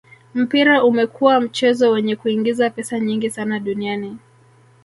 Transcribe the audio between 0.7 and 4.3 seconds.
umekua mchezo wenye kuingiza pesa nyingi sana duniani